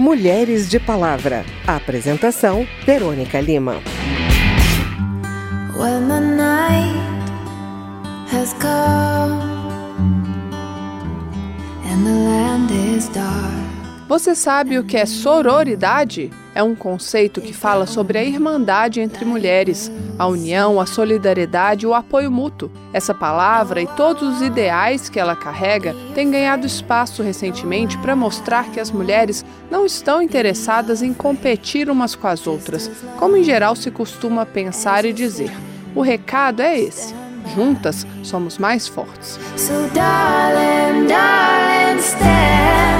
Mulheres 0.00 0.70
de 0.70 0.80
Palavra. 0.80 1.44
Apresentação: 1.66 2.66
Verônica 2.86 3.38
Lima. 3.38 3.82
When 5.76 6.08
the 6.08 6.20
night 6.20 6.96
has 8.32 8.54
come 8.54 9.42
and 11.84 12.06
the 12.06 12.14
land 12.14 12.70
is 12.70 13.10
dark. 13.10 13.59
Você 14.10 14.34
sabe 14.34 14.76
o 14.76 14.82
que 14.82 14.96
é 14.96 15.06
sororidade? 15.06 16.32
É 16.52 16.64
um 16.64 16.74
conceito 16.74 17.40
que 17.40 17.52
fala 17.52 17.86
sobre 17.86 18.18
a 18.18 18.24
irmandade 18.24 19.00
entre 19.00 19.24
mulheres, 19.24 19.88
a 20.18 20.26
união, 20.26 20.80
a 20.80 20.84
solidariedade 20.84 21.84
e 21.84 21.88
o 21.88 21.94
apoio 21.94 22.28
mútuo. 22.28 22.72
Essa 22.92 23.14
palavra 23.14 23.80
e 23.80 23.86
todos 23.86 24.22
os 24.28 24.42
ideais 24.42 25.08
que 25.08 25.20
ela 25.20 25.36
carrega 25.36 25.94
têm 26.12 26.28
ganhado 26.28 26.66
espaço 26.66 27.22
recentemente 27.22 27.96
para 27.98 28.16
mostrar 28.16 28.72
que 28.72 28.80
as 28.80 28.90
mulheres 28.90 29.44
não 29.70 29.86
estão 29.86 30.20
interessadas 30.20 31.02
em 31.02 31.14
competir 31.14 31.88
umas 31.88 32.16
com 32.16 32.26
as 32.26 32.48
outras, 32.48 32.90
como 33.16 33.36
em 33.36 33.44
geral 33.44 33.76
se 33.76 33.92
costuma 33.92 34.44
pensar 34.44 35.04
e 35.04 35.12
dizer. 35.12 35.52
O 35.94 36.02
recado 36.02 36.62
é 36.62 36.76
esse: 36.76 37.14
juntas 37.54 38.04
somos 38.24 38.58
mais 38.58 38.88
fortes. 38.88 39.38
So 39.56 39.88
darling, 39.94 41.06
darling, 41.06 42.99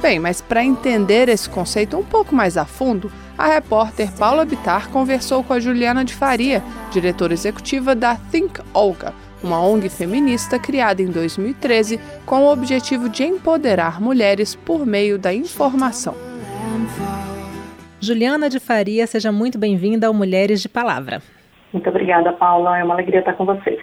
Bem, 0.00 0.20
mas 0.20 0.40
para 0.40 0.62
entender 0.62 1.28
esse 1.28 1.48
conceito 1.48 1.96
um 1.96 2.04
pouco 2.04 2.34
mais 2.34 2.56
a 2.56 2.64
fundo, 2.64 3.10
a 3.38 3.48
repórter 3.48 4.12
Paula 4.12 4.44
Bitar 4.44 4.90
conversou 4.90 5.42
com 5.42 5.52
a 5.52 5.58
Juliana 5.58 6.04
de 6.04 6.14
Faria, 6.14 6.62
diretora 6.92 7.32
executiva 7.32 7.94
da 7.94 8.14
Think 8.14 8.60
Olga, 8.72 9.14
uma 9.42 9.60
ONG 9.60 9.88
feminista 9.88 10.58
criada 10.58 11.02
em 11.02 11.06
2013 11.06 11.98
com 12.24 12.42
o 12.42 12.52
objetivo 12.52 13.08
de 13.08 13.24
empoderar 13.24 14.00
mulheres 14.00 14.54
por 14.54 14.86
meio 14.86 15.18
da 15.18 15.32
informação. 15.32 16.14
Juliana 17.98 18.50
de 18.50 18.60
Faria, 18.60 19.06
seja 19.06 19.32
muito 19.32 19.58
bem-vinda 19.58 20.06
ao 20.06 20.14
Mulheres 20.14 20.60
de 20.60 20.68
Palavra. 20.68 21.22
Muito 21.74 21.90
obrigada, 21.90 22.32
Paula. 22.32 22.78
É 22.78 22.84
uma 22.84 22.94
alegria 22.94 23.18
estar 23.18 23.34
com 23.34 23.44
vocês. 23.44 23.80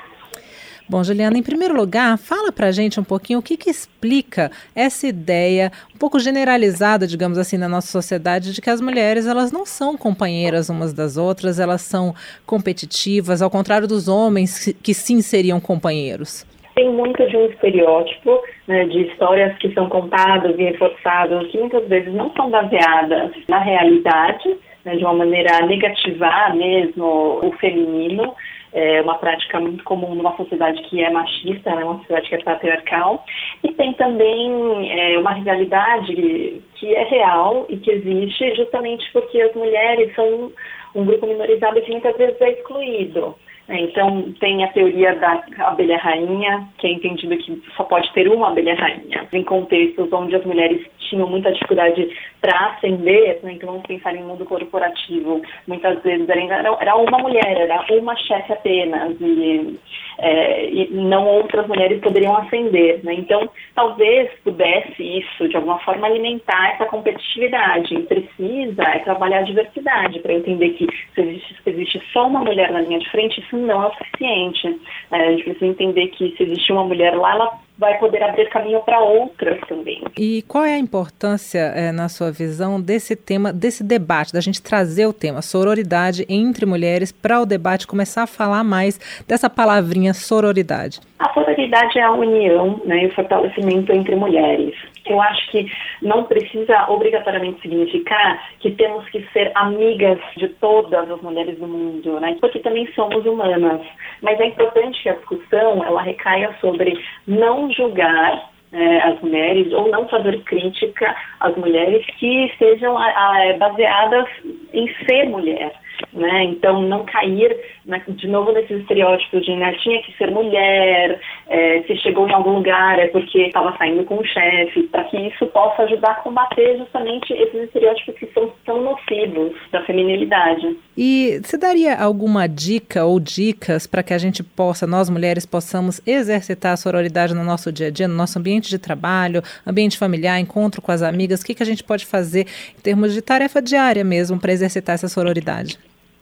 Bom, 0.90 1.04
Juliana, 1.04 1.38
em 1.38 1.44
primeiro 1.44 1.76
lugar, 1.76 2.18
fala 2.18 2.52
para 2.52 2.68
a 2.68 2.72
gente 2.72 3.00
um 3.00 3.04
pouquinho 3.04 3.40
o 3.40 3.42
que, 3.42 3.56
que 3.56 3.70
explica 3.70 4.50
essa 4.76 5.08
ideia 5.08 5.72
um 5.94 5.98
pouco 5.98 6.20
generalizada, 6.20 7.06
digamos 7.06 7.38
assim, 7.38 7.58
na 7.58 7.70
nossa 7.70 7.88
sociedade, 7.88 8.54
de 8.54 8.62
que 8.62 8.70
as 8.70 8.82
mulheres 8.82 9.28
elas 9.28 9.52
não 9.52 9.66
são 9.66 9.96
companheiras 9.96 10.70
umas 10.70 10.94
das 10.94 11.18
outras, 11.18 11.60
elas 11.60 11.82
são 11.82 12.14
competitivas, 12.46 13.42
ao 13.42 13.50
contrário 13.50 13.88
dos 13.88 14.08
homens 14.08 14.74
que 14.82 14.94
sim 14.94 15.22
seriam 15.22 15.60
companheiros. 15.62 16.46
Tem 16.76 16.90
muito 16.90 17.26
de 17.28 17.38
um 17.38 17.46
estereótipo 17.46 18.42
né, 18.68 18.86
de 18.86 19.02
histórias 19.04 19.58
que 19.60 19.74
são 19.74 19.88
contadas 19.88 20.58
e 20.58 20.64
reforçadas, 20.64 21.48
que 21.52 21.58
muitas 21.58 21.88
vezes 21.88 22.14
não 22.14 22.34
são 22.34 22.50
baseadas 22.50 23.32
na 23.48 23.60
realidade, 23.60 24.58
né, 24.86 24.96
de 24.96 25.04
uma 25.04 25.14
maneira 25.14 25.66
negativar 25.66 26.56
mesmo 26.56 27.40
o 27.44 27.52
feminino, 27.60 28.36
é 28.74 29.02
uma 29.02 29.16
prática 29.16 29.60
muito 29.60 29.84
comum 29.84 30.16
numa 30.16 30.36
sociedade 30.38 30.82
que 30.84 31.04
é 31.04 31.10
machista, 31.10 31.76
né, 31.76 31.84
uma 31.84 31.98
sociedade 32.00 32.30
que 32.30 32.36
é 32.36 32.44
patriarcal, 32.44 33.26
e 33.64 33.74
tem 33.74 33.94
também 33.94 34.90
é, 34.90 35.20
uma 35.20 35.34
rivalidade 35.34 36.62
que 36.76 36.96
é 36.96 37.04
real 37.04 37.66
e 37.70 37.78
que 37.78 37.92
existe 37.92 38.56
justamente 38.56 39.10
porque 39.12 39.42
as 39.42 39.54
mulheres 39.54 40.14
são 40.16 40.52
um 40.96 41.06
grupo 41.06 41.28
minorizado 41.28 41.82
que 41.82 41.92
muitas 41.92 42.16
vezes 42.18 42.40
é 42.42 42.52
excluído. 42.52 43.36
É, 43.68 43.80
então, 43.80 44.34
tem 44.40 44.64
a 44.64 44.68
teoria 44.70 45.16
da 45.16 45.44
abelha 45.60 45.98
rainha, 45.98 46.68
que 46.78 46.88
é 46.88 46.92
entendido 46.92 47.38
que 47.38 47.62
só 47.78 47.84
pode 47.84 48.12
ter 48.14 48.28
uma 48.28 48.50
abelha 48.50 48.76
rainha. 48.76 49.28
Em 49.32 49.44
contextos 49.44 50.12
onde 50.12 50.36
as 50.36 50.46
mulheres 50.46 50.86
tinham 51.12 51.28
muita 51.28 51.52
dificuldade 51.52 52.10
para 52.40 52.72
ascender, 52.72 53.40
né? 53.44 53.54
então 53.54 53.70
vamos 53.70 53.86
pensar 53.86 54.16
em 54.16 54.24
mundo 54.24 54.46
corporativo, 54.46 55.42
muitas 55.68 56.02
vezes 56.02 56.28
era, 56.28 56.78
era 56.80 56.96
uma 56.96 57.18
mulher, 57.20 57.46
era 57.46 57.86
uma 58.00 58.16
chefe 58.16 58.54
apenas, 58.54 59.16
e, 59.20 59.78
é, 60.18 60.70
e 60.70 60.90
não 60.92 61.28
outras 61.28 61.68
mulheres 61.68 62.00
poderiam 62.00 62.36
ascender. 62.38 63.04
Né? 63.04 63.14
Então, 63.16 63.50
talvez 63.76 64.32
pudesse 64.44 65.04
isso, 65.04 65.50
de 65.50 65.56
alguma 65.56 65.80
forma, 65.80 66.08
alimentar 66.08 66.74
essa 66.74 66.86
competitividade. 66.86 68.00
Precisa 68.04 68.84
é 68.84 69.00
trabalhar 69.00 69.40
a 69.40 69.44
diversidade 69.44 70.20
para 70.20 70.34
entender 70.34 70.70
que 70.72 70.88
se 71.14 71.22
existe, 71.22 71.56
se 71.62 71.70
existe, 71.70 72.02
só 72.14 72.28
uma 72.28 72.40
mulher 72.40 72.72
na 72.72 72.82
linha 72.82 73.00
de 73.00 73.10
frente, 73.10 73.42
isso 73.42 73.58
não 73.58 73.84
é 73.84 73.88
o 73.88 73.94
suficiente. 73.94 74.80
É, 75.12 75.28
a 75.28 75.32
gente 75.32 75.44
precisa 75.44 75.66
entender 75.66 76.08
que 76.08 76.36
se 76.38 76.44
existe 76.44 76.72
uma 76.72 76.86
mulher 76.86 77.16
lá, 77.16 77.32
ela 77.34 77.60
vai 77.78 77.98
poder 77.98 78.22
abrir 78.24 78.50
caminho 78.50 78.80
para 78.82 79.00
outras 79.00 79.60
também. 79.68 80.04
E 80.18 80.44
qual 80.48 80.64
é 80.64 80.76
a 80.76 80.80
importância, 80.80 81.60
é, 81.60 81.92
na 81.92 82.10
sua 82.10 82.32
visão, 82.32 82.80
desse 82.80 83.16
tema, 83.16 83.52
desse 83.52 83.84
debate, 83.84 84.34
da 84.34 84.42
gente 84.42 84.62
trazer 84.62 85.06
o 85.06 85.14
tema 85.14 85.42
sororidade 85.42 86.26
entre 86.30 86.66
mulheres 86.66 87.12
para 87.12 87.42
o 87.42 87.46
debate 87.46 87.88
começar 87.88 88.24
a 88.24 88.28
falar 88.28 88.64
mais 88.64 89.00
dessa 89.28 89.50
palavrinha 89.50 90.14
sororidade? 90.14 91.00
A 91.20 91.34
sororidade 91.34 91.98
é 91.98 92.04
a 92.04 92.12
união 92.12 92.82
né, 92.86 93.04
e 93.04 93.08
o 93.08 93.14
fortalecimento 93.14 93.92
entre 93.92 94.16
mulheres. 94.16 94.76
Eu 95.06 95.22
acho 95.22 95.50
que 95.52 95.72
não 96.02 96.26
precisa 96.26 96.90
obrigatoriamente 96.90 97.62
significar 97.62 98.42
que 98.60 98.72
temos 98.72 99.08
que 99.10 99.26
ser 99.34 99.52
amigas 99.56 100.20
de 100.38 100.48
todas 100.48 101.10
as 101.10 101.22
mulheres 101.22 101.58
do 101.58 101.68
mundo, 101.68 102.20
né? 102.20 102.38
Porque 102.40 102.60
também 102.60 102.88
somos 102.94 103.26
humanas. 103.26 103.82
Mas 104.22 104.40
é 104.40 104.46
importante 104.46 105.02
que 105.02 105.10
a 105.10 105.16
discussão 105.16 105.84
ela 105.84 106.02
recaia 106.02 106.56
sobre 106.62 107.04
não 107.28 107.72
julgar 107.72 108.52
é, 108.74 108.98
as 109.02 109.20
mulheres 109.22 109.72
ou 109.74 109.90
não 109.90 110.08
fazer 110.08 110.42
crítica 110.44 111.16
às 111.40 111.56
mulheres 111.58 112.06
que 112.18 112.52
sejam 112.58 112.98
a, 112.98 113.06
a, 113.06 113.58
baseadas 113.58 114.28
em 114.74 114.88
ser 115.06 115.26
mulher. 115.30 115.74
Né? 116.14 116.44
Então, 116.46 116.82
não 116.82 117.06
cair 117.06 117.58
né, 117.86 118.02
de 118.08 118.28
novo 118.28 118.52
nesses 118.52 118.82
estereótipos 118.82 119.46
de 119.46 119.56
né, 119.56 119.74
tinha 119.82 120.02
que 120.04 120.16
ser 120.18 120.30
mulher, 120.32 121.20
é, 121.48 121.82
se 121.84 121.96
chegou 121.98 122.28
em 122.28 122.34
algum 122.34 122.56
lugar 122.56 123.00
é 123.00 123.08
porque 123.08 123.40
estava 123.44 123.76
saindo 123.78 124.04
com 124.06 124.18
o 124.18 124.26
chefe, 124.26 124.84
para 124.84 125.04
que 125.06 125.18
isso 125.18 125.46
possa 125.48 125.84
ajudar 125.84 126.12
a 126.12 126.16
combater 126.16 126.78
justamente 126.78 127.34
esses 127.34 127.64
estereótipos 127.64 128.16
que 128.16 128.28
são 128.28 128.52
tão 128.66 128.82
nocivos 128.82 129.54
da 129.72 129.84
feminilidade. 129.84 130.78
E 130.98 131.40
você 131.44 131.58
daria 131.58 131.96
alguma 131.98 132.48
dica 132.48 133.06
ou 133.06 133.20
dicas 133.20 133.88
para 133.88 134.04
que 134.04 134.14
a 134.14 134.18
gente 134.18 134.44
possa, 134.44 134.86
nós 134.86 135.10
mulheres, 135.10 135.46
possamos 135.46 136.02
exercitar 136.06 136.74
a 136.74 136.78
sororidade 136.78 137.34
no 137.34 137.44
nosso 137.44 137.72
dia 137.72 137.88
a 137.88 137.92
dia, 137.92 138.08
no 138.08 138.16
nosso 138.16 138.38
ambiente 138.38 138.70
de 138.70 138.78
trabalho, 138.78 139.42
ambiente 139.66 139.98
familiar, 139.98 140.40
encontro 140.40 140.82
com 140.82 140.92
as 140.92 141.02
amigas? 141.02 141.42
O 141.42 141.46
que, 141.46 141.56
que 141.56 141.64
a 141.64 141.66
gente 141.66 141.84
pode 141.84 142.06
fazer 142.06 142.48
em 142.78 142.82
termos 142.82 143.14
de 143.14 143.22
tarefa 143.22 143.62
diária 143.62 144.04
mesmo 144.04 144.40
para 144.40 144.52
exercitar 144.52 144.96
essa 144.96 145.08
sororidade? 145.08 145.80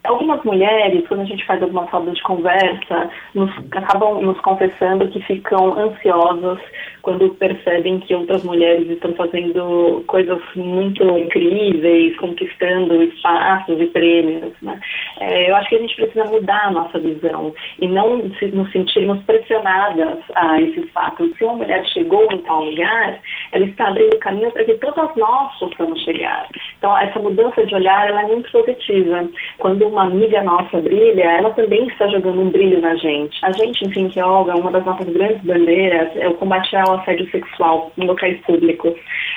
Algumas 0.10 0.44
mulheres, 0.44 1.08
quando 1.08 1.22
a 1.22 1.26
gente 1.26 1.46
faz 1.46 1.62
alguma 1.62 1.84
roda 1.84 2.12
de 2.12 2.22
conversa, 2.24 3.12
nos, 3.36 3.52
acabam 3.72 4.20
nos 4.24 4.40
confessando 4.42 5.08
que 5.08 5.22
ficam 5.22 5.78
ansiosas 5.78 6.58
quando 7.04 7.30
percebem 7.36 8.00
que 8.00 8.16
outras 8.16 8.44
mulheres 8.44 8.90
estão 8.90 9.14
fazendo 9.14 10.04
coisas 10.08 10.42
muito 10.56 11.04
incríveis, 11.16 12.18
conquistando 12.18 13.04
espaços 13.04 13.80
e 13.80 13.86
prêmios. 13.86 14.52
Né? 14.64 14.80
É, 15.20 15.52
eu 15.52 15.56
acho 15.56 15.70
que 15.70 15.76
a 15.76 15.80
gente 15.80 15.96
precisa 15.96 16.26
mudar 16.26 16.66
a 16.66 16.72
nossa 16.72 16.98
visão 16.98 17.54
e 17.80 17.88
não 17.88 18.32
se, 18.40 18.48
nos 18.48 18.72
sentirmos 18.72 19.22
pressionadas 19.26 20.18
a 20.34 20.60
esses 20.60 20.90
fatos. 20.90 21.38
Se 21.38 21.44
uma 21.44 21.58
mulher 21.58 21.86
chegou 21.86 22.28
em 22.32 22.40
tal 22.40 22.64
lugar, 22.64 23.20
ela 23.52 23.66
está 23.66 23.88
abrindo 23.88 24.18
caminho 24.20 24.52
para 24.52 24.64
que 24.64 24.74
todas 24.76 25.16
nós 25.16 25.58
possamos 25.60 26.02
chegar. 26.04 26.48
Então, 26.78 26.98
essa 26.98 27.20
mudança 27.20 27.66
de 27.66 27.76
olhar 27.76 28.08
ela 28.08 28.22
é 28.24 28.28
muito 28.28 28.52
positiva. 28.52 29.28
Quando 29.58 29.88
uma 29.88 30.04
amiga 30.04 30.44
nossa 30.44 30.80
brilha, 30.82 31.24
ela 31.24 31.52
também 31.52 31.88
está 31.88 32.08
jogando 32.08 32.42
um 32.42 32.50
brilho 32.50 32.82
na 32.82 32.96
gente. 32.96 33.38
A 33.44 33.52
gente, 33.52 33.86
enfim, 33.86 34.10
que 34.10 34.22
Olga, 34.22 34.56
uma 34.56 34.72
das 34.72 34.86
nossas 34.86 35.08
grandes 35.08 35.42
bandeiras 35.44 36.16
é 36.16 36.28
o 36.28 36.36
combate 36.36 36.76
ao 36.76 37.00
assédio 37.00 37.30
sexual 37.32 37.92
em 37.98 38.06
locais 38.06 38.40
públicos. 38.42 38.94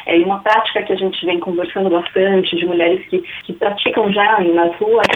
É 0.07 0.17
uma 0.19 0.41
prática 0.41 0.83
que 0.83 0.93
a 0.93 0.97
gente 0.97 1.25
vem 1.25 1.39
conversando 1.41 1.91
bastante 1.91 2.57
de 2.57 2.67
mulheres 2.67 3.05
que, 3.07 3.23
que 3.45 3.53
praticam 3.53 4.13
já 4.13 4.41
nas 4.41 4.75
ruas, 4.77 5.07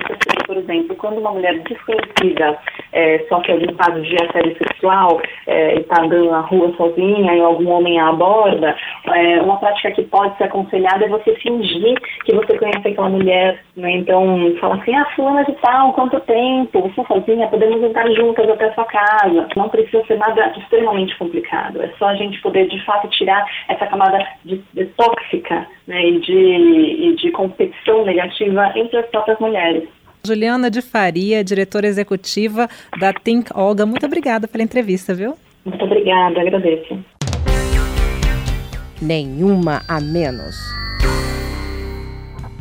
por 0.47 0.57
exemplo, 0.57 0.95
quando 0.97 1.19
uma 1.19 1.33
mulher 1.33 1.59
desconhecida 1.61 2.59
é, 2.93 3.19
sofre 3.29 3.53
algum 3.53 3.75
caso 3.75 4.01
de 4.03 4.15
assédio 4.17 4.57
sexual 4.57 5.21
é, 5.47 5.77
e 5.77 5.81
está 5.81 6.03
andando 6.03 6.31
na 6.31 6.41
rua 6.41 6.73
sozinha 6.77 7.35
e 7.35 7.41
algum 7.41 7.71
homem 7.71 7.99
a 8.01 8.09
aborda, 8.09 8.77
é, 9.15 9.41
uma 9.43 9.59
prática 9.59 9.91
que 9.93 10.03
pode 10.03 10.37
ser 10.37 10.45
aconselhada 10.45 11.05
é 11.05 11.09
você 11.09 11.35
fingir 11.37 11.95
que 12.25 12.35
você 12.35 12.59
conhece 12.59 12.89
aquela 12.89 13.09
mulher, 13.09 13.61
né? 13.77 13.91
Então, 13.93 14.55
fala 14.61 14.77
assim, 14.77 14.95
ah, 14.95 15.05
fulana 15.15 15.45
de 15.45 15.53
tal, 15.55 15.93
quanto 15.93 16.19
tempo, 16.21 16.81
você 16.81 17.05
sozinha, 17.07 17.49
podemos 17.49 17.83
entrar 17.83 18.11
juntas 18.13 18.49
até 18.49 18.67
a 18.67 18.75
sua 18.75 18.85
casa. 18.85 19.49
Não 19.57 19.69
precisa 19.69 20.05
ser 20.07 20.17
nada 20.19 20.53
extremamente 20.57 21.17
complicado, 21.17 21.83
é 21.83 21.89
só 21.99 22.07
a 22.07 22.15
gente 22.15 22.41
poder, 22.41 22.67
de 22.69 22.83
fato, 22.85 23.09
tirar 23.09 23.45
essa 23.69 23.87
camada 23.87 24.19
de, 24.45 24.63
de 24.75 24.87
tóxica 24.97 25.67
né? 25.87 26.05
e, 26.05 26.21
de, 26.21 26.33
e 26.33 27.17
de 27.17 27.31
competição 27.31 28.05
negativa 28.05 28.73
entre 28.75 28.99
as 28.99 29.07
próprias 29.07 29.39
mulheres. 29.39 29.89
Juliana 30.27 30.69
de 30.69 30.83
Faria, 30.83 31.45
diretora 31.45 31.87
executiva 31.87 32.69
da 32.99 33.13
Think 33.13 33.51
Olga, 33.55 33.87
muito 33.87 34.05
obrigada 34.05 34.49
pela 34.49 34.65
entrevista, 34.65 35.15
viu? 35.15 35.37
Muito 35.65 35.85
obrigada, 35.85 36.41
agradeço. 36.41 36.99
Nenhuma 39.01 39.83
a 39.87 40.01
menos. 40.01 40.57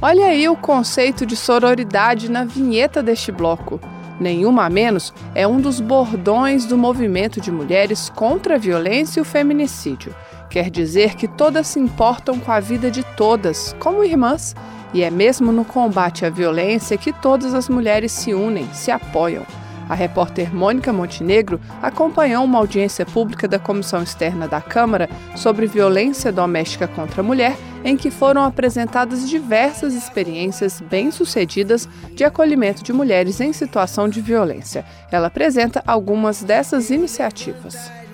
Olha 0.01 0.27
aí 0.27 0.47
o 0.47 0.55
conceito 0.55 1.25
de 1.25 1.35
sororidade 1.35 2.29
na 2.29 2.45
vinheta 2.45 3.01
deste 3.01 3.31
bloco. 3.31 3.81
Nenhuma 4.19 4.65
a 4.65 4.69
menos 4.69 5.13
é 5.33 5.47
um 5.47 5.59
dos 5.59 5.79
bordões 5.79 6.65
do 6.65 6.77
movimento 6.77 7.41
de 7.41 7.51
mulheres 7.51 8.09
contra 8.09 8.55
a 8.55 8.59
violência 8.59 9.19
e 9.19 9.21
o 9.21 9.25
feminicídio. 9.25 10.13
Quer 10.55 10.69
dizer 10.69 11.15
que 11.15 11.27
todas 11.27 11.67
se 11.67 11.81
importam 11.81 12.39
com 12.39 12.49
a 12.49 12.61
vida 12.61 12.89
de 12.89 13.03
todas, 13.17 13.75
como 13.77 14.05
irmãs, 14.05 14.55
e 14.93 15.03
é 15.03 15.11
mesmo 15.11 15.51
no 15.51 15.65
combate 15.65 16.25
à 16.25 16.29
violência 16.29 16.97
que 16.97 17.11
todas 17.11 17.53
as 17.53 17.67
mulheres 17.67 18.13
se 18.13 18.33
unem, 18.33 18.65
se 18.71 18.89
apoiam. 18.89 19.45
A 19.89 19.93
repórter 19.93 20.55
Mônica 20.55 20.93
Montenegro 20.93 21.59
acompanhou 21.81 22.45
uma 22.45 22.57
audiência 22.57 23.05
pública 23.05 23.49
da 23.49 23.59
Comissão 23.59 24.01
Externa 24.01 24.47
da 24.47 24.61
Câmara 24.61 25.09
sobre 25.35 25.67
violência 25.67 26.31
doméstica 26.31 26.87
contra 26.87 27.19
a 27.19 27.25
mulher, 27.25 27.57
em 27.83 27.97
que 27.97 28.09
foram 28.09 28.41
apresentadas 28.41 29.27
diversas 29.27 29.93
experiências 29.93 30.79
bem-sucedidas 30.79 31.85
de 32.13 32.23
acolhimento 32.23 32.81
de 32.81 32.93
mulheres 32.93 33.41
em 33.41 33.51
situação 33.51 34.07
de 34.07 34.21
violência. 34.21 34.85
Ela 35.11 35.27
apresenta 35.27 35.83
algumas 35.85 36.41
dessas 36.41 36.91
iniciativas. 36.91 38.04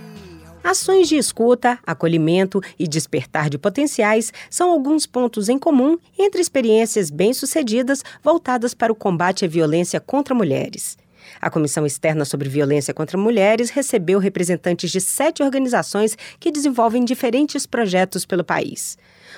Ações 0.64 1.10
de 1.10 1.18
escuta, 1.18 1.80
acolhimento 1.86 2.62
e 2.78 2.88
despertar 2.88 3.50
de 3.50 3.58
potenciais 3.58 4.32
são 4.50 4.70
alguns 4.70 5.08
pontos 5.08 5.50
em 5.50 5.58
comum 5.58 5.98
entre 6.18 6.40
experiências 6.40 7.10
bem-sucedidas 7.10 8.04
voltadas 8.24 8.76
para 8.76 8.94
o 8.94 8.96
combate 8.96 9.44
à 9.44 9.48
violência 9.48 10.00
contra 10.00 10.36
mulheres. 10.36 10.98
A 11.42 11.50
Comissão 11.50 11.86
Externa 11.86 12.26
sobre 12.26 12.48
Violência 12.48 12.94
contra 12.94 13.18
Mulheres 13.18 13.72
recebeu 13.72 14.20
representantes 14.20 14.92
de 14.92 15.02
sete 15.02 15.42
organizações 15.42 16.16
que 16.40 16.52
desenvolvem 16.52 17.04
diferentes 17.04 17.66
projetos 17.66 18.26
pelo 18.26 18.44
país. 18.44 18.98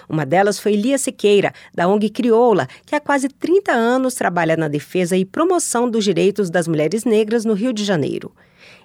Uma 0.10 0.26
delas 0.26 0.60
foi 0.60 0.74
Lia 0.74 0.98
Siqueira, 0.98 1.54
da 1.74 1.88
ONG 1.88 2.10
Crioula, 2.10 2.68
que 2.86 2.96
há 2.96 3.00
quase 3.00 3.30
30 3.30 3.72
anos 3.72 4.16
trabalha 4.16 4.58
na 4.58 4.68
defesa 4.68 5.16
e 5.16 5.24
promoção 5.24 5.90
dos 5.90 6.04
direitos 6.04 6.50
das 6.50 6.68
mulheres 6.68 7.06
negras 7.06 7.46
no 7.46 7.54
Rio 7.54 7.72
de 7.72 7.86
Janeiro. 7.86 8.34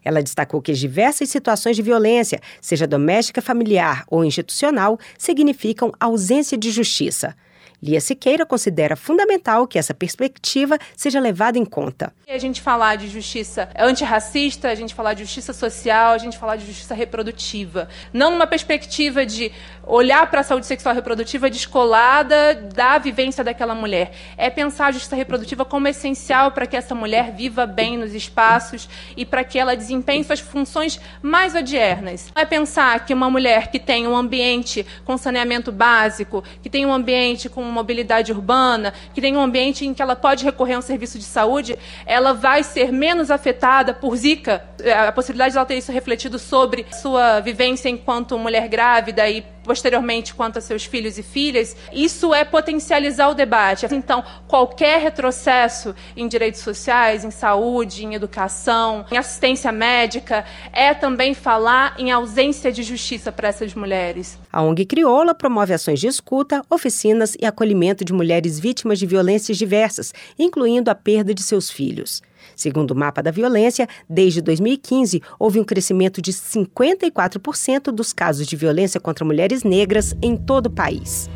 Ela 0.05 0.23
destacou 0.23 0.61
que 0.63 0.73
as 0.73 0.79
diversas 0.79 1.29
situações 1.29 1.77
de 1.77 1.83
violência, 1.83 2.41
seja 2.61 2.87
doméstica, 2.87 3.43
familiar 3.43 4.05
ou 4.09 4.25
institucional, 4.25 4.99
significam 5.17 5.93
ausência 5.99 6.57
de 6.57 6.71
justiça. 6.71 7.35
Lia 7.81 8.01
Siqueira 8.01 8.45
considera 8.45 8.97
fundamental 8.97 9.67
que 9.67 9.79
essa 9.79 9.95
perspectiva 9.95 10.79
seja 10.97 11.21
levada 11.21 11.59
em 11.59 11.65
conta. 11.65 12.13
A 12.29 12.37
gente 12.37 12.61
falar 12.61 12.97
de 12.97 13.09
justiça 13.09 13.69
antirracista, 13.79 14.69
a 14.69 14.75
gente 14.75 14.95
falar 14.95 15.15
de 15.15 15.25
justiça 15.25 15.53
social, 15.53 16.13
a 16.13 16.19
gente 16.19 16.37
falar 16.37 16.57
de 16.57 16.67
justiça 16.67 16.93
reprodutiva. 16.93 17.89
Não 18.13 18.33
numa 18.33 18.47
perspectiva 18.47 19.25
de 19.25 19.53
olhar 19.87 20.29
para 20.29 20.41
a 20.41 20.43
saúde 20.43 20.67
sexual 20.67 20.95
reprodutiva 20.95 21.49
descolada 21.49 22.55
da 22.55 22.99
vivência 22.99 23.45
daquela 23.45 23.75
mulher. 23.75 24.13
É 24.37 24.51
pensar 24.51 24.89
a 24.89 24.93
justiça 24.93 25.15
reprodutiva 25.15 25.65
como 25.65 25.87
essencial 25.87 26.51
para 26.51 26.67
que 26.67 26.77
essa 26.77 26.95
mulher 26.95 27.33
viva 27.33 27.65
bem 27.65 27.97
nos 27.97 28.13
espaços 28.13 28.89
e 29.17 29.25
para 29.25 29.45
que 29.45 29.59
ela 29.59 29.77
desempenhe 29.77 30.25
suas 30.25 30.41
funções 30.41 31.01
mais 31.23 31.55
odiernas. 31.55 32.31
É 32.35 32.45
pensar 32.45 33.07
que 33.07 33.15
uma 33.15 33.31
mulher 33.31 33.69
que 33.69 33.79
tem 33.79 34.07
um 34.09 34.17
ambiente 34.17 34.85
com 35.05 35.17
saneamento 35.17 35.71
básico, 35.71 36.43
que 36.61 36.69
tem 36.69 36.85
um 36.85 36.93
ambiente 36.93 37.49
com 37.49 37.68
mobilidade 37.73 38.33
urbana, 38.33 38.93
que 39.15 39.21
tem 39.21 39.37
um 39.37 39.41
ambiente 39.41 39.87
em 39.87 39.95
que 39.95 40.03
ela 40.03 40.17
pode 40.17 40.45
recorrer 40.45 40.75
a 40.75 40.79
um 40.79 40.83
serviço 40.83 41.19
de 41.19 41.25
saúde, 41.25 41.79
ela 42.07 42.33
vai 42.33 42.63
ser 42.63 42.93
menos 42.93 43.31
afetada 43.31 43.95
por 43.95 44.17
Zika, 44.17 44.65
a 45.07 45.13
possibilidade 45.13 45.53
de 45.53 45.59
ela 45.59 45.67
ter 45.67 45.77
isso 45.77 45.93
refletido 45.93 46.39
sobre 46.39 46.87
sua 46.93 47.41
vivência 47.41 47.89
enquanto 47.89 48.39
mulher 48.39 48.69
grávida 48.69 49.29
e 49.29 49.45
posteriormente 49.69 50.35
quanto 50.35 50.59
a 50.59 50.63
seus 50.63 50.87
filhos 50.87 51.19
e 51.19 51.23
filhas, 51.23 51.77
isso 51.93 52.33
é 52.33 52.43
potencializar 52.43 53.29
o 53.29 53.35
debate. 53.35 53.87
Então, 53.93 54.25
qualquer 54.47 54.99
retrocesso 54.99 55.95
em 56.17 56.27
direitos 56.27 56.63
sociais, 56.63 57.23
em 57.23 57.31
saúde, 57.31 58.03
em 58.03 58.15
educação, 58.15 59.05
em 59.13 59.19
assistência 59.19 59.71
médica, 59.71 60.47
é 60.73 60.95
também 60.95 61.35
falar 61.35 61.95
em 61.99 62.11
ausência 62.11 62.73
de 62.73 62.83
justiça 62.83 63.31
para 63.31 63.49
essas 63.49 63.75
mulheres. 63.75 64.39
A 64.51 64.63
ONG 64.63 64.87
Crioula 64.87 65.35
promove 65.35 65.75
ações 65.75 66.01
de 66.01 66.07
escuta, 66.07 66.63
oficinas 66.71 67.37
e 67.39 67.45
acolhimento 67.45 68.07
de 68.07 68.15
mulheres 68.15 68.59
vítimas 68.59 68.99
de 68.99 69.05
violências 69.05 69.59
diversas, 69.59 70.15
incluindo 70.39 70.91
a 70.91 70.95
perda 70.95 71.35
de 71.35 71.43
seus 71.43 71.71
filhos. 71.71 72.23
Segundo 72.59 72.91
o 72.91 72.97
mapa 72.97 73.23
da 73.23 73.31
violência, 73.31 73.87
desde 74.11 74.43
2015 74.43 75.23
houve 75.39 75.61
um 75.61 75.65
crescimento 75.65 76.21
de 76.21 76.33
54% 76.33 77.93
dos 77.93 78.13
casos 78.13 78.49
de 78.49 78.57
violência 78.57 78.99
contra 78.99 79.25
mulheres 79.25 79.63
negras 79.63 80.13
em 80.21 80.37
todo 80.37 80.67
o 80.67 80.71
país. 80.71 81.31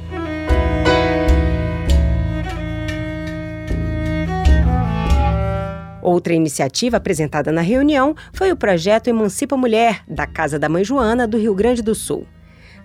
Outra 6.03 6.35
iniciativa 6.35 6.97
apresentada 6.97 7.53
na 7.53 7.61
reunião 7.61 8.17
foi 8.33 8.51
o 8.51 8.57
projeto 8.57 9.07
Emancipa 9.07 9.57
Mulher, 9.57 10.03
da 10.09 10.27
Casa 10.27 10.59
da 10.59 10.69
Mãe 10.69 10.83
Joana, 10.83 11.29
do 11.29 11.39
Rio 11.39 11.55
Grande 11.55 11.83
do 11.83 11.95
Sul. 11.95 12.27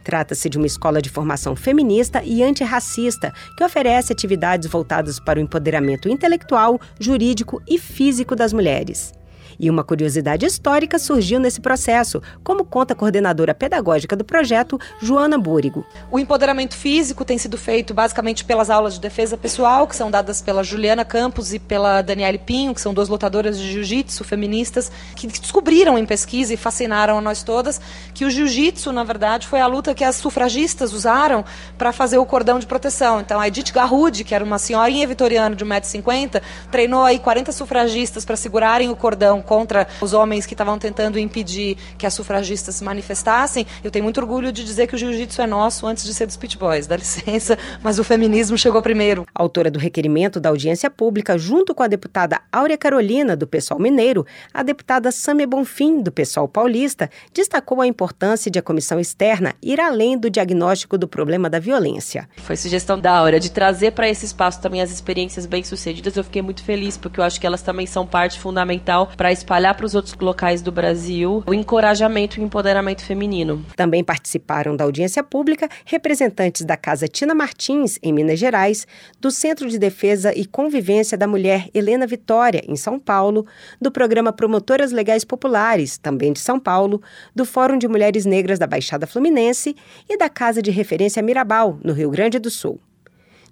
Trata-se 0.07 0.47
de 0.47 0.57
uma 0.57 0.65
escola 0.65 1.01
de 1.01 1.09
formação 1.09 1.53
feminista 1.53 2.23
e 2.23 2.41
antirracista 2.41 3.33
que 3.57 3.61
oferece 3.61 4.13
atividades 4.13 4.65
voltadas 4.65 5.19
para 5.19 5.37
o 5.37 5.41
empoderamento 5.41 6.07
intelectual, 6.07 6.79
jurídico 6.97 7.61
e 7.67 7.77
físico 7.77 8.33
das 8.33 8.53
mulheres. 8.53 9.16
E 9.59 9.69
uma 9.69 9.83
curiosidade 9.83 10.45
histórica 10.45 10.99
surgiu 10.99 11.39
nesse 11.39 11.59
processo, 11.59 12.21
como 12.43 12.63
conta 12.63 12.93
a 12.93 12.95
coordenadora 12.95 13.53
pedagógica 13.53 14.15
do 14.15 14.23
projeto, 14.23 14.79
Joana 15.01 15.37
Búrigo. 15.37 15.85
O 16.11 16.19
empoderamento 16.19 16.75
físico 16.75 17.25
tem 17.25 17.37
sido 17.37 17.57
feito 17.57 17.93
basicamente 17.93 18.45
pelas 18.45 18.69
aulas 18.69 18.93
de 18.95 18.99
defesa 18.99 19.37
pessoal, 19.37 19.87
que 19.87 19.95
são 19.95 20.11
dadas 20.11 20.41
pela 20.41 20.63
Juliana 20.63 21.03
Campos 21.03 21.53
e 21.53 21.59
pela 21.59 22.01
Daniele 22.01 22.37
Pinho, 22.37 22.73
que 22.73 22.81
são 22.81 22.93
duas 22.93 23.09
lutadoras 23.09 23.57
de 23.57 23.71
jiu-jitsu 23.71 24.23
feministas, 24.23 24.91
que 25.15 25.27
descobriram 25.27 25.97
em 25.97 26.05
pesquisa 26.05 26.53
e 26.53 26.57
fascinaram 26.57 27.17
a 27.17 27.21
nós 27.21 27.43
todas 27.43 27.81
que 28.13 28.25
o 28.25 28.29
jiu-jitsu, 28.29 28.91
na 28.91 29.03
verdade, 29.03 29.47
foi 29.47 29.59
a 29.59 29.67
luta 29.67 29.93
que 29.93 30.03
as 30.03 30.15
sufragistas 30.15 30.93
usaram 30.93 31.43
para 31.77 31.91
fazer 31.91 32.17
o 32.17 32.25
cordão 32.25 32.59
de 32.59 32.65
proteção. 32.65 33.19
Então, 33.21 33.39
a 33.39 33.47
Edith 33.47 33.71
Garrude, 33.71 34.23
que 34.23 34.35
era 34.35 34.43
uma 34.43 34.59
senhorinha 34.59 35.07
vitoriana 35.07 35.55
de 35.55 35.65
1,50m, 35.65 36.41
treinou 36.71 37.03
aí 37.03 37.19
40 37.19 37.51
sufragistas 37.51 38.25
para 38.25 38.35
segurarem 38.35 38.89
o 38.89 38.95
cordão 38.95 39.41
contra 39.47 39.87
os 40.01 40.13
homens 40.13 40.45
que 40.45 40.53
estavam 40.53 40.77
tentando 40.77 41.17
impedir 41.17 41.77
que 41.97 42.05
as 42.05 42.13
sufragistas 42.13 42.75
se 42.75 42.83
manifestassem. 42.83 43.65
Eu 43.83 43.89
tenho 43.89 44.03
muito 44.03 44.19
orgulho 44.19 44.51
de 44.51 44.63
dizer 44.63 44.85
que 44.85 44.93
o 44.93 44.97
jiu-jitsu 44.97 45.41
é 45.41 45.47
nosso 45.47 45.87
antes 45.87 46.03
de 46.03 46.13
ser 46.13 46.27
dos 46.27 46.37
Pit 46.37 46.57
Boys. 46.57 46.85
Dá 46.85 46.97
licença, 46.97 47.57
mas 47.81 47.97
o 47.97 48.03
feminismo 48.03 48.57
chegou 48.57 48.81
primeiro. 48.81 49.25
Autora 49.33 49.71
do 49.71 49.79
requerimento 49.79 50.39
da 50.39 50.49
audiência 50.49 50.89
pública, 50.89 51.37
junto 51.37 51.73
com 51.73 51.81
a 51.81 51.87
deputada 51.87 52.41
Áurea 52.51 52.77
Carolina, 52.77 53.35
do 53.35 53.47
Pessoal 53.47 53.79
Mineiro, 53.79 54.25
a 54.53 54.61
deputada 54.61 55.11
Samia 55.11 55.47
Bonfim, 55.47 56.01
do 56.01 56.11
Pessoal 56.11 56.47
Paulista, 56.47 57.09
destacou 57.33 57.81
a 57.81 57.87
importância 57.87 58.51
de 58.51 58.59
a 58.59 58.61
comissão 58.61 58.99
externa 58.99 59.55
ir 59.63 59.79
além 59.79 60.17
do 60.17 60.29
diagnóstico 60.29 60.97
do 60.97 61.07
problema 61.07 61.49
da 61.49 61.59
violência. 61.59 62.27
Foi 62.37 62.57
sugestão 62.57 62.99
da 62.99 63.11
Áurea 63.13 63.39
de 63.39 63.49
trazer 63.49 63.91
para 63.91 64.09
esse 64.09 64.25
espaço 64.25 64.61
também 64.61 64.81
as 64.81 64.91
experiências 64.91 65.45
bem-sucedidas. 65.45 66.17
Eu 66.17 66.23
fiquei 66.23 66.41
muito 66.41 66.63
feliz, 66.63 66.97
porque 66.97 67.19
eu 67.19 67.23
acho 67.23 67.39
que 67.39 67.47
elas 67.47 67.61
também 67.61 67.85
são 67.85 68.05
parte 68.05 68.39
fundamental 68.39 69.09
para 69.15 69.31
espalhar 69.37 69.75
para 69.75 69.85
os 69.85 69.95
outros 69.95 70.15
locais 70.19 70.61
do 70.61 70.71
Brasil 70.71 71.43
o 71.45 71.53
encorajamento 71.53 72.39
e 72.39 72.43
o 72.43 72.45
empoderamento 72.45 73.03
feminino. 73.03 73.65
Também 73.75 74.03
participaram 74.03 74.75
da 74.75 74.83
audiência 74.83 75.23
pública 75.23 75.69
representantes 75.85 76.65
da 76.65 76.75
Casa 76.75 77.07
Tina 77.07 77.33
Martins, 77.33 77.97
em 78.01 78.11
Minas 78.11 78.39
Gerais, 78.39 78.87
do 79.19 79.31
Centro 79.31 79.69
de 79.69 79.77
Defesa 79.77 80.33
e 80.35 80.45
Convivência 80.45 81.17
da 81.17 81.27
Mulher 81.27 81.69
Helena 81.73 82.07
Vitória, 82.07 82.61
em 82.67 82.75
São 82.75 82.99
Paulo, 82.99 83.45
do 83.79 83.91
Programa 83.91 84.33
Promotoras 84.33 84.91
Legais 84.91 85.23
Populares, 85.23 85.97
também 85.97 86.33
de 86.33 86.39
São 86.39 86.59
Paulo, 86.59 87.01
do 87.35 87.45
Fórum 87.45 87.77
de 87.77 87.87
Mulheres 87.87 88.25
Negras 88.25 88.59
da 88.59 88.67
Baixada 88.67 89.07
Fluminense 89.07 89.75
e 90.09 90.17
da 90.17 90.29
Casa 90.29 90.61
de 90.61 90.71
Referência 90.71 91.21
Mirabal, 91.21 91.79
no 91.83 91.93
Rio 91.93 92.09
Grande 92.09 92.39
do 92.39 92.49
Sul. 92.49 92.79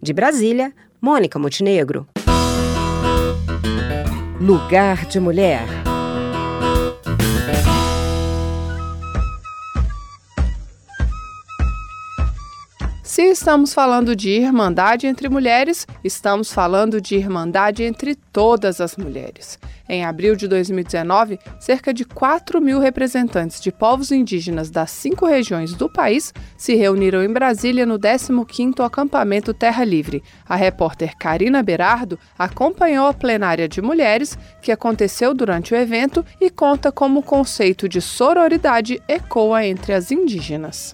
De 0.02 0.14
Brasília, 0.14 0.74
Mônica 1.02 1.40
Montenegro. 1.40 2.08
Lugar 4.46 5.08
de 5.08 5.20
Mulher. 5.20 5.85
Se 13.16 13.22
estamos 13.22 13.74
falando 13.74 14.14
de 14.14 14.30
irmandade 14.30 15.08
entre 15.08 15.30
mulheres, 15.30 15.88
estamos 16.04 16.52
falando 16.52 17.00
de 17.00 17.16
irmandade 17.16 17.82
entre 17.82 18.14
todas 18.14 18.82
as 18.82 18.98
mulheres. 18.98 19.58
Em 19.88 20.04
abril 20.04 20.36
de 20.36 20.50
2019, 20.50 21.40
cerca 21.58 21.94
de 21.94 22.04
4 22.04 22.60
mil 22.60 22.78
representantes 22.78 23.62
de 23.62 23.72
povos 23.72 24.12
indígenas 24.12 24.70
das 24.70 24.92
cinco 24.92 25.26
regiões 25.26 25.74
do 25.74 25.90
país 25.90 26.34
se 26.58 26.76
reuniram 26.76 27.24
em 27.24 27.32
Brasília 27.32 27.86
no 27.86 27.98
15º 27.98 28.86
acampamento 28.86 29.54
Terra 29.54 29.86
Livre. 29.86 30.22
A 30.46 30.58
repórter 30.58 31.16
Karina 31.18 31.64
Berardo 31.64 32.20
acompanhou 32.38 33.08
a 33.08 33.14
plenária 33.14 33.70
de 33.70 33.82
mulheres 33.82 34.38
que 34.62 34.74
aconteceu 34.74 35.34
durante 35.34 35.74
o 35.74 35.78
evento 35.78 36.26
e 36.42 36.50
conta 36.50 36.92
como 36.92 37.22
o 37.22 37.24
conceito 37.24 37.88
de 37.88 38.02
sororidade 38.02 39.02
ecoa 39.08 39.66
entre 39.66 39.94
as 39.94 40.12
indígenas. 40.12 40.94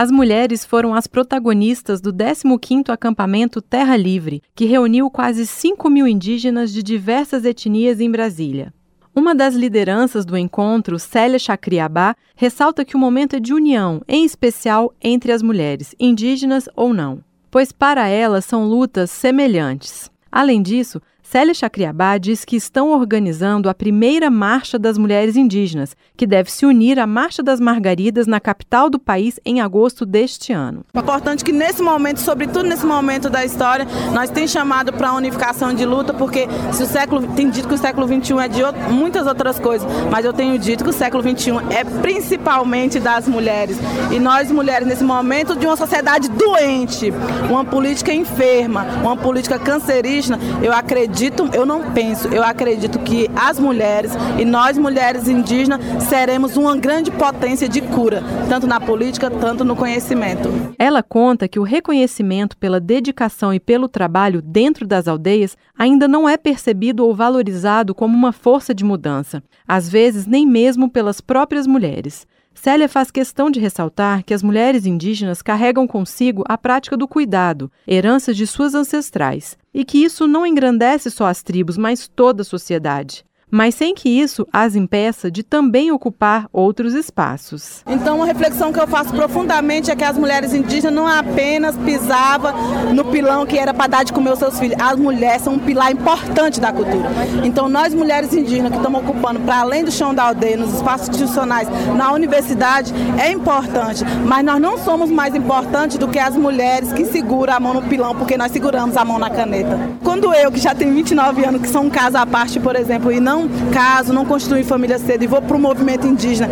As 0.00 0.12
mulheres 0.12 0.64
foram 0.64 0.94
as 0.94 1.08
protagonistas 1.08 2.00
do 2.00 2.14
15º 2.14 2.90
acampamento 2.90 3.60
Terra 3.60 3.96
Livre, 3.96 4.40
que 4.54 4.64
reuniu 4.64 5.10
quase 5.10 5.44
5 5.44 5.90
mil 5.90 6.06
indígenas 6.06 6.72
de 6.72 6.84
diversas 6.84 7.44
etnias 7.44 8.00
em 8.00 8.08
Brasília. 8.08 8.72
Uma 9.12 9.34
das 9.34 9.56
lideranças 9.56 10.24
do 10.24 10.38
encontro, 10.38 11.00
Célia 11.00 11.36
Chacriabá, 11.36 12.14
ressalta 12.36 12.84
que 12.84 12.94
o 12.94 12.98
momento 13.00 13.34
é 13.34 13.40
de 13.40 13.52
união, 13.52 14.00
em 14.06 14.24
especial 14.24 14.94
entre 15.02 15.32
as 15.32 15.42
mulheres, 15.42 15.96
indígenas 15.98 16.68
ou 16.76 16.94
não, 16.94 17.18
pois 17.50 17.72
para 17.72 18.06
elas 18.06 18.44
são 18.44 18.68
lutas 18.68 19.10
semelhantes. 19.10 20.08
Além 20.30 20.62
disso, 20.62 21.02
Célia 21.30 21.52
Chacriabá 21.52 22.16
diz 22.16 22.42
que 22.42 22.56
estão 22.56 22.90
organizando 22.90 23.68
a 23.68 23.74
primeira 23.74 24.30
Marcha 24.30 24.78
das 24.78 24.96
Mulheres 24.96 25.36
Indígenas, 25.36 25.94
que 26.16 26.26
deve 26.26 26.50
se 26.50 26.64
unir 26.64 26.98
à 26.98 27.06
Marcha 27.06 27.42
das 27.42 27.60
Margaridas 27.60 28.26
na 28.26 28.40
capital 28.40 28.88
do 28.88 28.98
país 28.98 29.38
em 29.44 29.60
agosto 29.60 30.06
deste 30.06 30.54
ano. 30.54 30.86
É 30.94 30.98
importante 30.98 31.44
que 31.44 31.52
nesse 31.52 31.82
momento, 31.82 32.20
sobretudo 32.20 32.62
nesse 32.62 32.86
momento 32.86 33.28
da 33.28 33.44
história, 33.44 33.86
nós 34.14 34.30
temos 34.30 34.50
chamado 34.50 34.90
para 34.90 35.10
a 35.10 35.14
unificação 35.16 35.74
de 35.74 35.84
luta, 35.84 36.14
porque 36.14 36.48
se 36.72 36.82
o 36.82 36.86
século 36.86 37.26
tem 37.34 37.50
dito 37.50 37.68
que 37.68 37.74
o 37.74 37.78
século 37.78 38.06
XXI 38.06 38.38
é 38.38 38.48
de 38.48 38.62
outro, 38.62 38.80
muitas 38.90 39.26
outras 39.26 39.58
coisas, 39.58 39.86
mas 40.10 40.24
eu 40.24 40.32
tenho 40.32 40.58
dito 40.58 40.82
que 40.82 40.88
o 40.88 40.94
século 40.94 41.22
XXI 41.22 41.50
é 41.76 41.84
principalmente 42.00 42.98
das 42.98 43.28
mulheres. 43.28 43.76
E 44.10 44.18
nós 44.18 44.50
mulheres 44.50 44.88
nesse 44.88 45.04
momento 45.04 45.54
de 45.54 45.66
uma 45.66 45.76
sociedade 45.76 46.30
doente, 46.30 47.12
uma 47.50 47.66
política 47.66 48.14
enferma, 48.14 48.86
uma 49.02 49.14
política 49.14 49.58
cancerígena, 49.58 50.38
eu 50.62 50.72
acredito 50.72 51.17
acredito, 51.18 51.50
eu 51.52 51.66
não 51.66 51.90
penso, 51.90 52.28
eu 52.28 52.44
acredito 52.44 53.00
que 53.00 53.28
as 53.34 53.58
mulheres 53.58 54.12
e 54.38 54.44
nós 54.44 54.78
mulheres 54.78 55.26
indígenas 55.26 55.80
seremos 56.04 56.56
uma 56.56 56.76
grande 56.76 57.10
potência 57.10 57.68
de 57.68 57.80
cura, 57.80 58.22
tanto 58.48 58.68
na 58.68 58.80
política, 58.80 59.28
tanto 59.28 59.64
no 59.64 59.74
conhecimento. 59.74 60.48
Ela 60.78 61.02
conta 61.02 61.48
que 61.48 61.58
o 61.58 61.64
reconhecimento 61.64 62.56
pela 62.56 62.78
dedicação 62.78 63.52
e 63.52 63.58
pelo 63.58 63.88
trabalho 63.88 64.40
dentro 64.40 64.86
das 64.86 65.08
aldeias 65.08 65.56
ainda 65.76 66.06
não 66.06 66.28
é 66.28 66.36
percebido 66.36 67.04
ou 67.04 67.12
valorizado 67.12 67.96
como 67.96 68.16
uma 68.16 68.30
força 68.30 68.72
de 68.72 68.84
mudança, 68.84 69.42
às 69.66 69.88
vezes 69.88 70.24
nem 70.24 70.46
mesmo 70.46 70.88
pelas 70.88 71.20
próprias 71.20 71.66
mulheres. 71.66 72.28
Célia 72.60 72.88
faz 72.88 73.08
questão 73.08 73.52
de 73.52 73.60
ressaltar 73.60 74.24
que 74.24 74.34
as 74.34 74.42
mulheres 74.42 74.84
indígenas 74.84 75.40
carregam 75.40 75.86
consigo 75.86 76.42
a 76.48 76.58
prática 76.58 76.96
do 76.96 77.06
cuidado, 77.06 77.70
heranças 77.86 78.36
de 78.36 78.48
suas 78.48 78.74
ancestrais, 78.74 79.56
e 79.72 79.84
que 79.84 80.02
isso 80.02 80.26
não 80.26 80.44
engrandece 80.44 81.08
só 81.08 81.26
as 81.26 81.40
tribos, 81.40 81.78
mas 81.78 82.08
toda 82.08 82.42
a 82.42 82.44
sociedade 82.44 83.24
mas 83.50 83.74
sem 83.74 83.94
que 83.94 84.08
isso 84.08 84.46
as 84.52 84.76
impeça 84.76 85.30
de 85.30 85.42
também 85.42 85.90
ocupar 85.90 86.46
outros 86.52 86.94
espaços. 86.94 87.82
Então, 87.86 88.16
uma 88.16 88.26
reflexão 88.26 88.72
que 88.72 88.80
eu 88.80 88.86
faço 88.86 89.10
profundamente 89.10 89.90
é 89.90 89.96
que 89.96 90.04
as 90.04 90.16
mulheres 90.16 90.52
indígenas 90.52 90.94
não 90.94 91.06
apenas 91.06 91.76
pisavam 91.76 92.52
no 92.94 93.04
pilão 93.06 93.46
que 93.46 93.58
era 93.58 93.72
para 93.72 93.86
dar 93.86 94.04
de 94.04 94.12
comer 94.12 94.32
os 94.32 94.38
seus 94.38 94.58
filhos, 94.58 94.76
as 94.80 94.96
mulheres 94.96 95.42
são 95.42 95.54
um 95.54 95.58
pilar 95.58 95.90
importante 95.92 96.60
da 96.60 96.72
cultura. 96.72 97.08
Então, 97.44 97.68
nós 97.68 97.94
mulheres 97.94 98.32
indígenas 98.32 98.70
que 98.70 98.76
estamos 98.76 99.00
ocupando 99.00 99.40
para 99.40 99.60
além 99.60 99.84
do 99.84 99.90
chão 99.90 100.14
da 100.14 100.24
aldeia, 100.24 100.56
nos 100.56 100.74
espaços 100.74 101.08
institucionais, 101.08 101.68
na 101.96 102.12
universidade, 102.12 102.92
é 103.18 103.30
importante, 103.32 104.04
mas 104.26 104.44
nós 104.44 104.60
não 104.60 104.78
somos 104.78 105.10
mais 105.10 105.34
importantes 105.34 105.98
do 105.98 106.08
que 106.08 106.18
as 106.18 106.36
mulheres 106.36 106.92
que 106.92 107.04
seguram 107.04 107.54
a 107.54 107.60
mão 107.60 107.74
no 107.74 107.82
pilão, 107.82 108.14
porque 108.14 108.36
nós 108.36 108.52
seguramos 108.52 108.96
a 108.96 109.04
mão 109.04 109.18
na 109.18 109.30
caneta. 109.30 109.78
Quando 110.02 110.32
eu, 110.34 110.50
que 110.50 110.58
já 110.58 110.74
tenho 110.74 110.94
29 110.94 111.44
anos, 111.44 111.62
que 111.62 111.68
sou 111.68 111.82
um 111.82 111.90
caso 111.90 112.16
à 112.16 112.26
parte, 112.26 112.60
por 112.60 112.76
exemplo, 112.76 113.12
e 113.12 113.20
não 113.20 113.37
não 113.38 113.70
caso, 113.70 114.12
não 114.12 114.24
construir 114.24 114.64
família 114.64 114.98
cedo 114.98 115.22
e 115.22 115.26
vou 115.26 115.40
para 115.40 115.56
o 115.56 115.60
movimento 115.60 116.06
indígena 116.06 116.48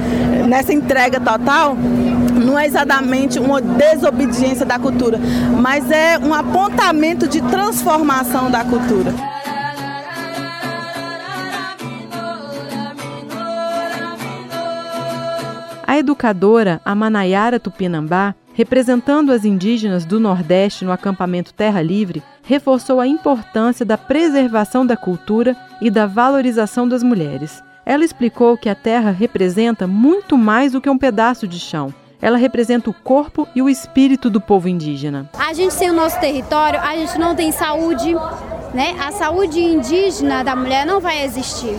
nessa 0.47 0.73
entrega 0.73 1.19
total, 1.19 1.75
não 1.75 2.59
é 2.59 2.67
exatamente 2.67 3.39
uma 3.39 3.61
desobediência 3.61 4.65
da 4.65 4.79
cultura, 4.79 5.19
mas 5.61 5.91
é 5.91 6.19
um 6.19 6.33
apontamento 6.33 7.27
de 7.27 7.41
transformação 7.43 8.51
da 8.51 8.63
cultura. 8.65 9.13
A 15.89 15.99
educadora 15.99 16.81
Amanayara 16.85 17.59
Tupinambá, 17.59 18.35
representando 18.57 19.33
as 19.33 19.45
indígenas 19.45 20.07
do 20.07 20.19
Nordeste 20.19 20.83
no 20.83 20.91
acampamento 20.91 21.53
Terra 21.53 21.83
Livre, 21.83 22.23
reforçou 22.43 23.01
a 23.01 23.07
importância 23.07 23.85
da 23.85 23.99
preservação 23.99 24.87
da 24.87 24.97
cultura 24.97 25.55
e 25.79 25.91
da 25.91 26.07
valorização 26.07 26.89
das 26.89 27.03
mulheres. 27.03 27.63
Ela 27.85 28.03
explicou 28.03 28.57
que 28.57 28.71
a 28.71 28.75
terra 28.75 29.11
representa 29.11 29.87
muito 29.87 30.39
mais 30.39 30.73
do 30.73 30.81
que 30.81 30.89
um 30.89 30.97
pedaço 30.97 31.47
de 31.47 31.61
chão. 31.61 31.93
Ela 32.21 32.39
representa 32.39 32.89
o 32.89 32.95
corpo 32.95 33.47
e 33.55 33.61
o 33.61 33.69
espírito 33.69 34.31
do 34.31 34.41
povo 34.41 34.71
indígena. 34.71 35.29
A 35.39 35.53
gente 35.53 35.75
sem 35.75 35.91
o 35.91 35.93
nosso 35.93 36.19
território, 36.19 36.81
a 36.81 36.97
gente 36.97 37.19
não 37.19 37.37
tem 37.37 37.53
saúde, 37.53 38.15
né? 38.73 38.97
A 38.99 39.13
saúde 39.13 39.61
indígena 39.61 40.43
da 40.43 40.57
mulher 40.57 40.87
não 40.87 40.99
vai 40.99 41.23
existir. 41.23 41.77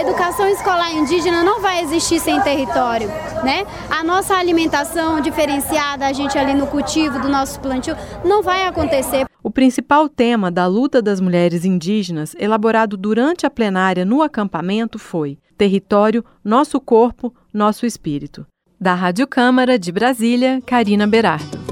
A 0.00 0.02
educação 0.02 0.48
escolar 0.48 0.94
indígena 0.94 1.44
não 1.44 1.60
vai 1.60 1.82
existir 1.82 2.20
sem 2.20 2.40
território, 2.40 3.06
né? 3.44 3.66
A 3.90 4.02
nossa 4.02 4.34
alimentação 4.34 5.20
diferenciada, 5.20 6.06
a 6.06 6.12
gente 6.14 6.38
ali 6.38 6.54
no 6.54 6.66
cultivo 6.66 7.20
do 7.20 7.28
nosso 7.28 7.60
plantio, 7.60 7.94
não 8.24 8.42
vai 8.42 8.64
acontecer. 8.64 9.26
O 9.42 9.50
principal 9.50 10.08
tema 10.08 10.50
da 10.50 10.66
luta 10.66 11.02
das 11.02 11.20
mulheres 11.20 11.66
indígenas, 11.66 12.34
elaborado 12.38 12.96
durante 12.96 13.44
a 13.44 13.50
plenária 13.50 14.06
no 14.06 14.22
acampamento, 14.22 14.98
foi 14.98 15.36
Território, 15.58 16.24
Nosso 16.42 16.80
Corpo, 16.80 17.34
Nosso 17.52 17.84
Espírito. 17.84 18.46
Da 18.80 18.94
Rádio 18.94 19.26
Câmara 19.26 19.78
de 19.78 19.92
Brasília, 19.92 20.62
Karina 20.64 21.06
Berardo. 21.06 21.69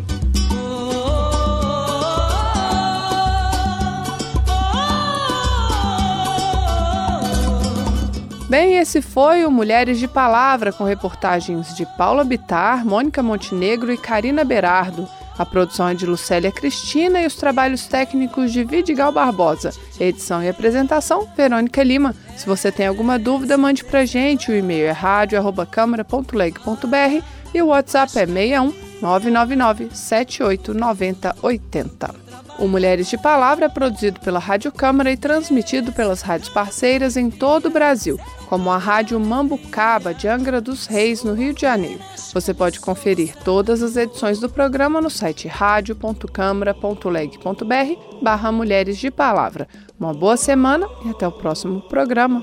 Bem, 8.49 8.79
esse 8.79 9.03
foi 9.03 9.45
o 9.45 9.51
Mulheres 9.51 9.99
de 9.99 10.09
Palavra, 10.09 10.73
com 10.73 10.83
reportagens 10.83 11.77
de 11.77 11.85
Paula 11.99 12.25
Bitar, 12.25 12.83
Mônica 12.83 13.23
Montenegro 13.23 13.93
e 13.93 13.99
Karina 13.99 14.43
Berardo. 14.43 15.07
A 15.37 15.45
produção 15.45 15.87
é 15.87 15.95
de 15.95 16.07
Lucélia 16.07 16.51
Cristina 16.51 17.21
e 17.21 17.27
os 17.27 17.37
trabalhos 17.37 17.87
técnicos 17.87 18.51
de 18.51 18.65
Vidigal 18.65 19.13
Barbosa. 19.13 19.71
Edição 20.01 20.43
e 20.43 20.49
apresentação, 20.49 21.29
Verônica 21.37 21.83
Lima. 21.83 22.17
Se 22.39 22.47
você 22.47 22.73
tem 22.73 22.87
alguma 22.87 23.19
dúvida, 23.19 23.59
mande 23.59 23.85
pra 23.85 24.07
gente. 24.07 24.51
O 24.51 24.55
e-mail 24.55 24.87
é 24.87 24.93
rádio.câmara.leg.br 24.93 27.23
e 27.53 27.61
o 27.61 27.67
WhatsApp 27.67 28.19
é 28.19 28.27
61 28.27 28.88
999 29.01 29.95
78 29.95 30.75
90 30.75 31.37
80. 31.43 32.29
O 32.59 32.67
Mulheres 32.67 33.09
de 33.09 33.17
Palavra 33.17 33.67
é 33.67 33.69
produzido 33.69 34.19
pela 34.19 34.41
Rádio 34.41 34.73
Câmara 34.73 35.13
e 35.13 35.17
transmitido 35.17 35.93
pelas 35.93 36.23
rádios 36.23 36.49
parceiras 36.49 37.17
em 37.17 37.31
todo 37.31 37.67
o 37.67 37.71
Brasil, 37.71 38.19
como 38.49 38.69
a 38.69 38.79
Rádio 38.79 39.21
Mambucaba 39.21 40.13
de 40.13 40.27
Angra 40.27 40.61
dos 40.61 40.87
Reis, 40.87 41.23
no 41.23 41.35
Rio 41.35 41.55
de 41.55 41.61
Janeiro. 41.61 42.01
Você 42.35 42.53
pode 42.53 42.81
conferir 42.81 43.37
todas 43.45 43.81
as 43.81 43.97
edições 43.97 44.41
do 44.41 44.49
programa 44.49 45.01
no 45.01 45.09
site 45.09 45.47
radio.câmara.leg.br 45.47 48.21
barra 48.21 48.51
Mulheres 48.51 48.99
de 48.99 49.09
Palavra. 49.09 49.69
Uma 49.99 50.13
boa 50.13 50.37
semana 50.37 50.89
e 51.05 51.11
até 51.11 51.29
o 51.29 51.33
próximo 51.33 51.81
programa. 51.83 52.43